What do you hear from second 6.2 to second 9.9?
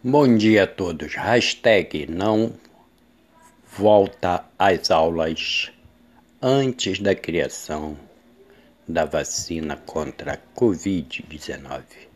antes da criação da vacina